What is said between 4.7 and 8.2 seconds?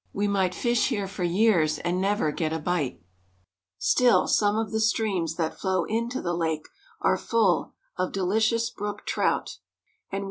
the streams that flow into the lake are full of